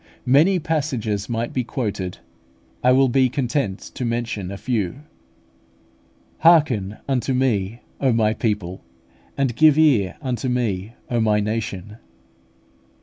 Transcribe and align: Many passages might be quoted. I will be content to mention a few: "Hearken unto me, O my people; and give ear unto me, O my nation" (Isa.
Many 0.25 0.57
passages 0.57 1.29
might 1.29 1.53
be 1.53 1.63
quoted. 1.63 2.17
I 2.83 2.91
will 2.91 3.07
be 3.07 3.29
content 3.29 3.77
to 3.93 4.03
mention 4.03 4.49
a 4.49 4.57
few: 4.57 5.01
"Hearken 6.39 6.97
unto 7.07 7.35
me, 7.35 7.81
O 7.99 8.11
my 8.11 8.33
people; 8.33 8.83
and 9.37 9.55
give 9.55 9.77
ear 9.77 10.17
unto 10.19 10.49
me, 10.49 10.95
O 11.11 11.19
my 11.19 11.39
nation" 11.39 11.83
(Isa. 11.85 11.99